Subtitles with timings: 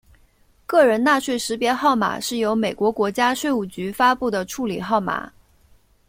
[0.65, 5.31] 个人纳税识别号码是由美国国家税务局发布的处理号码。